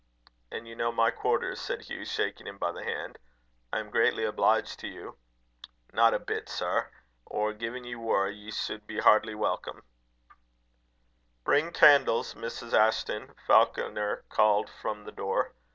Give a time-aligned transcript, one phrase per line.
[0.51, 3.19] "And you know my quarters," said Hugh, shaking him by the hand.
[3.71, 5.19] "I am greatly obliged to you."
[5.93, 6.89] "Not a bit, sir.
[7.23, 9.83] Or gin ye war, ye sud be hertily welcome."
[11.43, 12.73] "Bring candles, Mrs.
[12.73, 15.53] Ashton," Falconer called from the door.